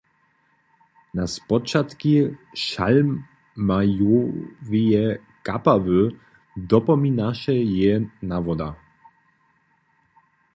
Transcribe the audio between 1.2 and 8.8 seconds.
spočatki šalmajoweje kapały dopominaše jeje nawoda.